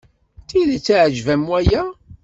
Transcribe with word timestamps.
D 0.41 0.45
tidet 0.47 0.87
iɛjeb-am 0.95 1.43
waya? 1.49 1.83